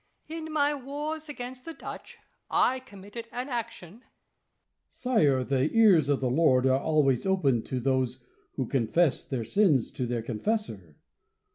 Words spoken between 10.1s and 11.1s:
confessor.